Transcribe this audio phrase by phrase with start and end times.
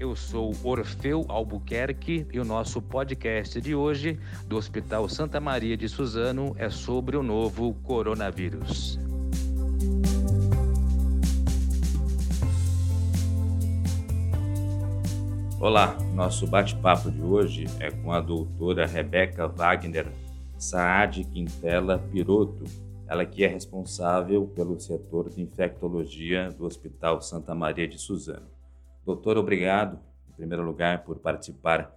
[0.00, 5.90] Eu sou Orfeu Albuquerque e o nosso podcast de hoje do Hospital Santa Maria de
[5.90, 8.98] Suzano é sobre o novo coronavírus.
[15.60, 20.10] Olá, nosso bate-papo de hoje é com a doutora Rebeca Wagner
[20.56, 22.64] Saad Quintela Piroto,
[23.06, 28.59] ela que é responsável pelo setor de infectologia do Hospital Santa Maria de Suzano.
[29.10, 31.92] Doutor, obrigado, em primeiro lugar, por participar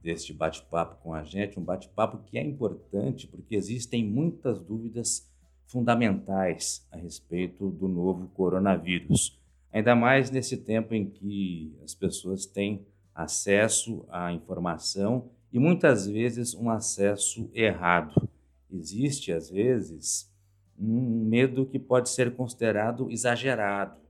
[0.00, 5.28] deste bate-papo com a gente, um bate-papo que é importante porque existem muitas dúvidas
[5.66, 9.36] fundamentais a respeito do novo coronavírus.
[9.72, 16.54] Ainda mais nesse tempo em que as pessoas têm acesso à informação e muitas vezes
[16.54, 18.30] um acesso errado.
[18.70, 20.32] Existe, às vezes,
[20.78, 24.01] um medo que pode ser considerado exagerado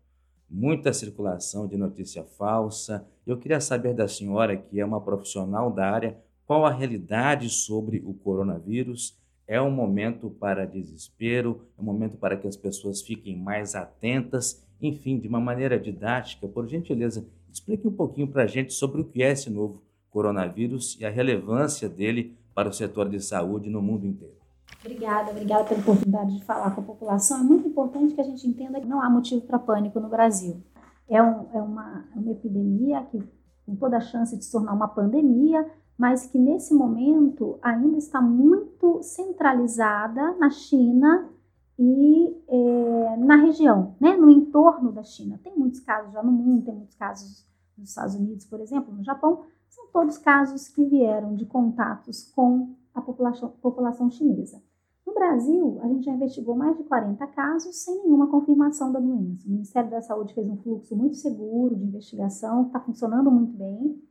[0.53, 3.07] muita circulação de notícia falsa.
[3.27, 8.03] Eu queria saber da senhora, que é uma profissional da área, qual a realidade sobre
[8.05, 9.17] o coronavírus?
[9.47, 14.63] É um momento para desespero, é um momento para que as pessoas fiquem mais atentas,
[14.81, 19.05] enfim, de uma maneira didática, por gentileza, explique um pouquinho para a gente sobre o
[19.05, 23.81] que é esse novo coronavírus e a relevância dele para o setor de saúde no
[23.81, 24.42] mundo inteiro.
[24.85, 27.39] Obrigada, obrigada pela oportunidade de falar com a população.
[27.39, 30.61] É muito importante que a gente entenda que não há motivo para pânico no Brasil.
[31.09, 33.23] É, um, é uma, uma epidemia que
[33.65, 38.21] com toda a chance de se tornar uma pandemia, mas que nesse momento ainda está
[38.21, 41.31] muito centralizada na China
[41.79, 45.39] e é, na região, né, no entorno da China.
[45.45, 47.47] Tem muitos casos já no mundo, tem muitos casos
[47.79, 52.75] nos Estados Unidos, por exemplo, no Japão, são todos casos que vieram de contatos com
[52.93, 54.61] a população, população chinesa.
[55.23, 59.47] Brasil, a gente já investigou mais de 40 casos sem nenhuma confirmação da doença.
[59.47, 64.03] O Ministério da Saúde fez um fluxo muito seguro de investigação, está funcionando muito bem,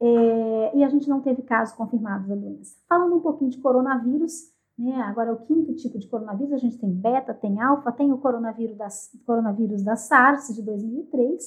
[0.00, 2.76] é, e a gente não teve casos confirmados da doença.
[2.88, 6.76] Falando um pouquinho de coronavírus, né, agora é o quinto tipo de coronavírus, a gente
[6.76, 8.88] tem beta, tem alfa, tem o coronavírus da,
[9.24, 11.40] coronavírus da SARS de 2003,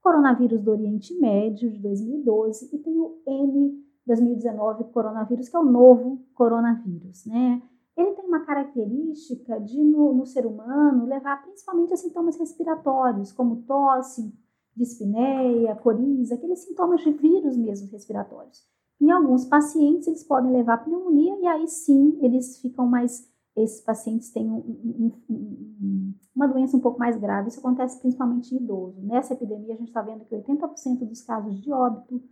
[0.00, 5.60] o coronavírus do Oriente Médio de 2012 e tem o N 2019 coronavírus, que é
[5.60, 7.62] o novo coronavírus, né?
[7.96, 13.62] Ele tem uma característica de, no, no ser humano, levar principalmente a sintomas respiratórios, como
[13.62, 14.32] tosse,
[14.76, 18.64] dispneia, coriza, aqueles sintomas de vírus mesmo respiratórios.
[19.00, 23.28] Em alguns pacientes, eles podem levar pneumonia e aí sim eles ficam mais.
[23.56, 27.48] Esses pacientes têm um, um, um, uma doença um pouco mais grave.
[27.48, 29.02] Isso acontece principalmente em idoso.
[29.02, 32.22] Nessa epidemia, a gente está vendo que 80% dos casos de óbito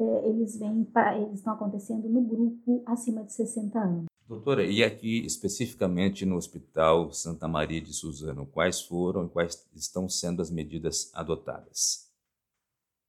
[0.00, 4.11] é, eles vêm eles estão acontecendo no grupo acima de 60 anos.
[4.32, 10.08] Doutora, e aqui especificamente no Hospital Santa Maria de Suzano, quais foram e quais estão
[10.08, 12.10] sendo as medidas adotadas?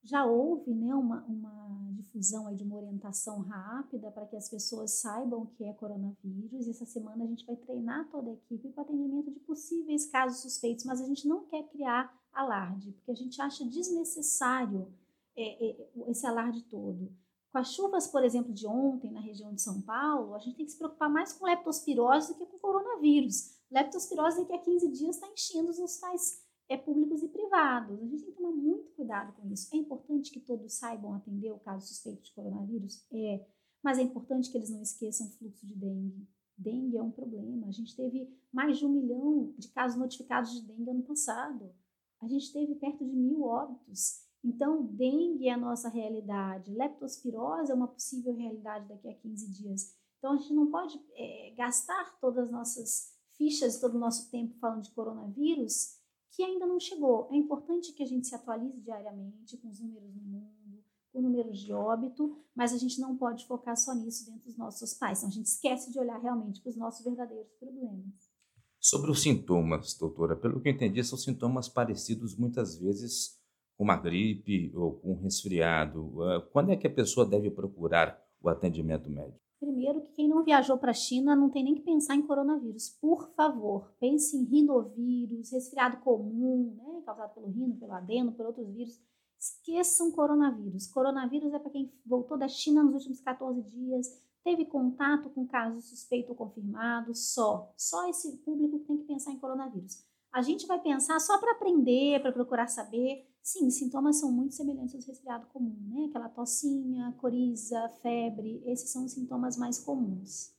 [0.04, 5.00] Já houve né, uma, uma difusão aí de uma orientação rápida para que as pessoas
[5.00, 6.68] saibam o que é coronavírus.
[6.68, 10.84] Essa semana a gente vai treinar toda a equipe para atendimento de possíveis casos suspeitos,
[10.84, 14.92] mas a gente não quer criar alarde, porque a gente acha desnecessário
[15.38, 17.10] é, é, esse alarde todo.
[17.54, 20.66] Com as chuvas, por exemplo, de ontem na região de São Paulo, a gente tem
[20.66, 23.60] que se preocupar mais com leptospirose do que com coronavírus.
[23.70, 28.02] Leptospirose daqui a 15 dias está enchendo os hospitais é, públicos e privados.
[28.02, 29.70] A gente tem que tomar muito cuidado com isso.
[29.72, 33.06] É importante que todos saibam atender o caso suspeito de coronavírus?
[33.12, 33.46] É.
[33.84, 36.28] Mas é importante que eles não esqueçam o fluxo de dengue.
[36.58, 37.68] Dengue é um problema.
[37.68, 41.72] A gente teve mais de um milhão de casos notificados de dengue ano passado.
[42.20, 44.23] A gente teve perto de mil óbitos.
[44.44, 49.96] Então, dengue é a nossa realidade, leptospirose é uma possível realidade daqui a 15 dias.
[50.18, 54.58] Então, a gente não pode é, gastar todas as nossas fichas, todo o nosso tempo
[54.60, 55.98] falando de coronavírus,
[56.32, 57.30] que ainda não chegou.
[57.32, 60.84] É importante que a gente se atualize diariamente com os números no mundo,
[61.14, 64.94] com números de óbito, mas a gente não pode focar só nisso dentro dos nossos
[64.94, 65.20] pais.
[65.20, 68.34] Então, a gente esquece de olhar realmente para os nossos verdadeiros problemas.
[68.78, 73.42] Sobre os sintomas, doutora, pelo que eu entendi, são sintomas parecidos muitas vezes
[73.84, 76.14] uma gripe ou com um resfriado?
[76.52, 79.44] Quando é que a pessoa deve procurar o atendimento médico?
[79.60, 82.90] Primeiro, que quem não viajou para a China não tem nem que pensar em coronavírus.
[82.90, 88.68] Por favor, pense em rinovírus, resfriado comum, né, causado pelo rino, pelo adeno, por outros
[88.68, 89.00] vírus.
[89.40, 90.88] Esqueçam coronavírus.
[90.88, 94.08] Coronavírus é para quem voltou da China nos últimos 14 dias,
[94.44, 97.74] teve contato com caso suspeito ou confirmado, só.
[97.78, 100.06] Só esse público tem que pensar em coronavírus.
[100.34, 103.30] A gente vai pensar só para aprender, para procurar saber.
[103.42, 106.08] Sim, os sintomas são muito semelhantes aos resfriado comum, né?
[106.10, 110.52] Aquela tossinha, coriza, febre, esses são os sintomas mais comuns.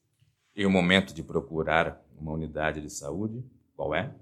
[0.54, 3.44] E o momento de procurar uma unidade de saúde,
[3.74, 4.14] qual é?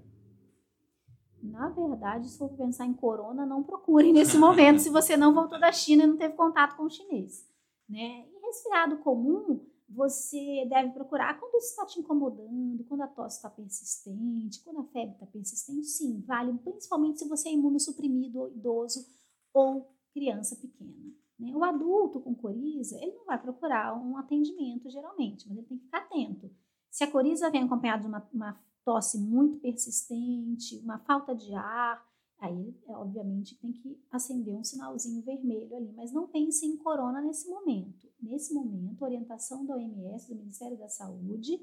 [1.43, 5.59] na verdade, se for pensar em corona, não procure nesse momento se você não voltou
[5.59, 7.45] da China e não teve contato com o chinês.
[7.87, 8.25] Né?
[8.31, 9.59] E resfriado comum,
[9.93, 14.85] você deve procurar quando isso está te incomodando, quando a tosse está persistente, quando a
[14.85, 19.05] febre está persistente, sim, vale, principalmente se você é imunossuprimido, idoso
[19.53, 21.13] ou criança pequena.
[21.39, 21.55] Né?
[21.55, 25.85] O adulto com coriza, ele não vai procurar um atendimento geralmente, mas ele tem que
[25.85, 26.49] ficar atento.
[26.89, 32.05] Se a coriza vem acompanhada de uma, uma tosse muito persistente, uma falta de ar,
[32.39, 37.21] aí é, obviamente tem que acender um sinalzinho vermelho ali, mas não pense em corona
[37.21, 38.07] nesse momento.
[38.23, 41.59] Nesse momento, a orientação da OMS, do Ministério da Saúde,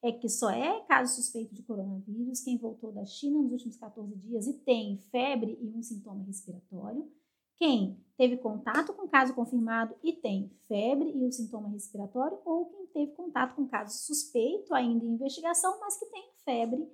[0.00, 4.14] é que só é caso suspeito de coronavírus quem voltou da China nos últimos 14
[4.16, 7.10] dias e tem febre e um sintoma respiratório,
[7.56, 12.86] quem teve contato com caso confirmado e tem febre e um sintoma respiratório, ou quem
[12.86, 16.86] teve contato com caso suspeito ainda em investigação, mas que tem febre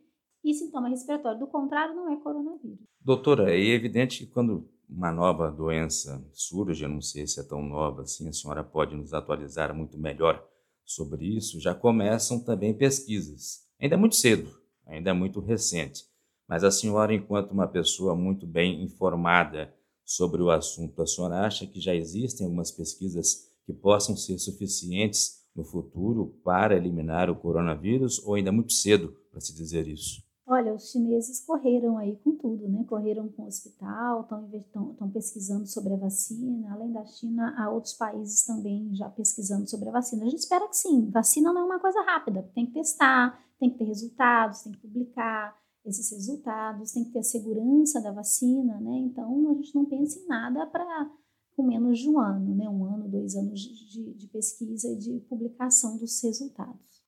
[0.43, 1.39] e sintoma respiratório.
[1.39, 2.79] Do contrário, não é coronavírus.
[3.01, 8.03] Doutora, é evidente que quando uma nova doença surge, não sei se é tão nova
[8.03, 10.45] assim, a senhora pode nos atualizar muito melhor
[10.85, 13.65] sobre isso, já começam também pesquisas.
[13.81, 14.51] Ainda é muito cedo,
[14.85, 16.05] ainda é muito recente,
[16.49, 19.73] mas a senhora, enquanto uma pessoa muito bem informada
[20.05, 25.45] sobre o assunto, a senhora acha que já existem algumas pesquisas que possam ser suficientes
[25.55, 30.30] no futuro para eliminar o coronavírus ou ainda é muito cedo para se dizer isso?
[30.52, 32.82] Olha, os chineses correram aí com tudo, né?
[32.88, 36.73] Correram com o hospital, estão pesquisando sobre a vacina.
[36.73, 40.25] Além da China, há outros países também já pesquisando sobre a vacina.
[40.25, 41.08] A gente espera que sim.
[41.08, 42.43] Vacina não é uma coisa rápida.
[42.52, 47.20] Tem que testar, tem que ter resultados, tem que publicar esses resultados, tem que ter
[47.20, 48.99] a segurança da vacina, né?
[49.05, 51.08] Então, a gente não pensa em nada para
[51.55, 52.69] com menos de um ano, né?
[52.69, 57.05] Um ano, dois anos de, de pesquisa e de publicação dos resultados.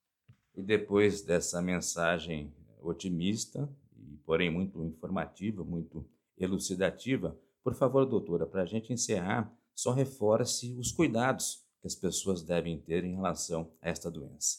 [0.54, 2.52] E depois dessa mensagem
[2.82, 6.04] otimista, e porém muito informativa, muito
[6.36, 7.38] elucidativa.
[7.62, 12.78] Por favor, doutora, para a gente encerrar, só reforce os cuidados que as pessoas devem
[12.78, 14.58] ter em relação a esta doença.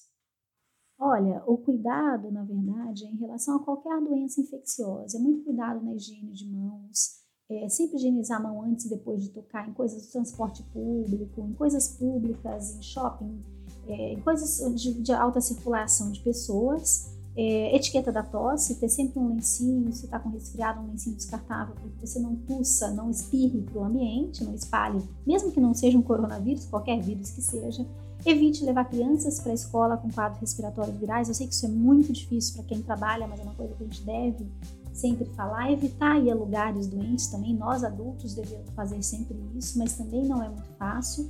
[0.99, 5.17] Olha, o cuidado, na verdade, é em relação a qualquer doença infecciosa.
[5.17, 9.21] É muito cuidado na higiene de mãos, é sempre higienizar a mão antes e depois
[9.21, 13.43] de tocar em coisas do transporte público, em coisas públicas, em shopping,
[13.87, 17.12] é, em coisas de, de alta circulação de pessoas.
[17.35, 21.73] É, etiqueta da tosse, ter sempre um lencinho, se está com resfriado, um lencinho descartável,
[21.73, 25.73] para que você não tussa, não espirre para o ambiente, não espalhe, mesmo que não
[25.73, 27.85] seja um coronavírus, qualquer vírus que seja.
[28.25, 31.27] Evite levar crianças para a escola com quadros respiratórios virais.
[31.27, 33.83] Eu sei que isso é muito difícil para quem trabalha, mas é uma coisa que
[33.83, 34.47] a gente deve
[34.93, 35.71] sempre falar.
[35.71, 37.53] Evitar ir a lugares doentes também.
[37.53, 41.29] Nós adultos devemos fazer sempre isso, mas também não é muito fácil.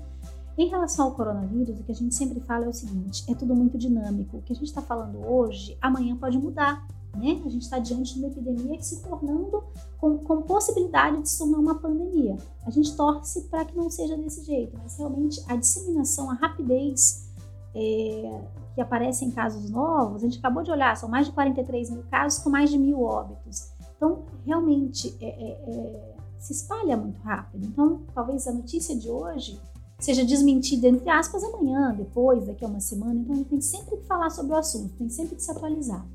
[0.57, 3.55] Em relação ao coronavírus, o que a gente sempre fala é o seguinte: é tudo
[3.55, 4.37] muito dinâmico.
[4.37, 6.85] O que a gente está falando hoje, amanhã pode mudar.
[7.15, 7.41] Né?
[7.45, 9.63] A gente está diante de uma epidemia que se tornando
[9.99, 12.37] com, com, possibilidade de se tornar uma pandemia.
[12.65, 17.29] A gente torce para que não seja desse jeito, mas realmente a disseminação, a rapidez
[17.75, 18.41] é,
[18.73, 22.03] que aparece em casos novos, a gente acabou de olhar, são mais de 43 mil
[22.09, 23.69] casos com mais de mil óbitos.
[23.95, 27.65] Então, realmente, é, é, é se espalha muito rápido.
[27.65, 29.59] Então, talvez a notícia de hoje
[30.03, 33.15] seja desmentida, entre aspas, amanhã, depois, daqui a uma semana.
[33.15, 36.05] Então, a gente tem sempre que falar sobre o assunto, tem sempre que se atualizar.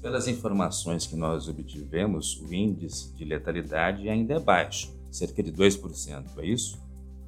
[0.00, 6.24] Pelas informações que nós obtivemos, o índice de letalidade ainda é baixo, cerca de 2%,
[6.38, 6.82] é isso?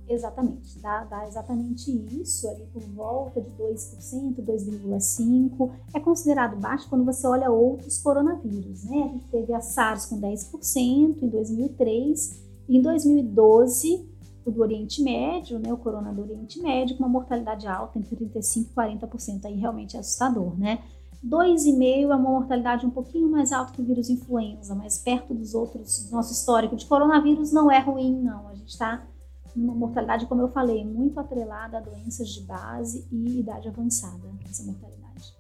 [0.09, 5.71] Exatamente, dá, dá, exatamente isso, ali por volta de 2%, 2,5%.
[5.93, 9.03] É considerado baixo quando você olha outros coronavírus, né?
[9.03, 14.16] A gente teve a SARS com 10% em 2003, e em 2012
[14.47, 18.15] o do Oriente Médio, né, o corona do Oriente Médio, com uma mortalidade alta entre
[18.15, 20.79] 35% e 40%, aí realmente é assustador, né?
[21.27, 25.53] 2,5% é uma mortalidade um pouquinho mais alta que o vírus influenza, mas perto dos
[25.53, 28.47] outros, do nosso histórico de coronavírus não é ruim, não.
[28.49, 29.05] A gente está
[29.57, 34.63] numa mortalidade, como eu falei, muito atrelada a doenças de base e idade avançada, essa
[34.63, 35.35] mortalidade.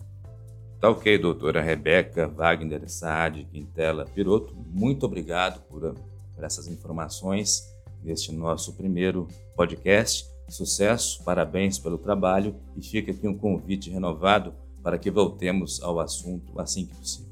[0.80, 5.94] Tá ok, doutora Rebeca Wagner Saad Quintela Piroto, muito obrigado por,
[6.34, 10.26] por essas informações neste nosso primeiro podcast.
[10.48, 16.60] Sucesso, parabéns pelo trabalho e fica aqui um convite renovado para que voltemos ao assunto
[16.60, 17.26] assim que possível.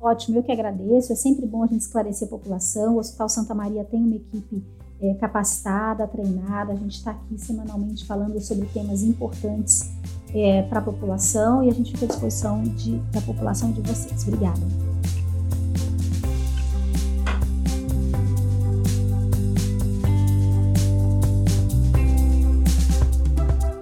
[0.00, 1.12] Ótimo, eu que agradeço.
[1.12, 2.96] É sempre bom a gente esclarecer a população.
[2.96, 4.62] O Hospital Santa Maria tem uma equipe
[5.00, 6.72] é, capacitada, treinada.
[6.72, 9.90] A gente está aqui semanalmente falando sobre temas importantes
[10.34, 14.22] é, para a população e a gente fica à disposição de, da população de vocês.
[14.26, 14.85] Obrigada.